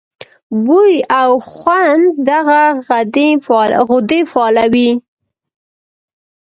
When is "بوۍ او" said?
0.65-1.29